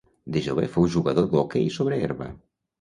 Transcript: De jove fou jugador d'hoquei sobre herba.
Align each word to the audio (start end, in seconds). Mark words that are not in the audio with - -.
De 0.37 0.41
jove 0.45 0.65
fou 0.77 0.87
jugador 0.95 1.29
d'hoquei 1.35 1.71
sobre 1.79 2.03
herba. 2.09 2.35